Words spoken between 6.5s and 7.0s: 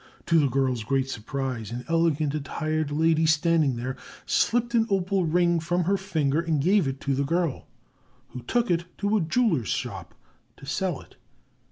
gave it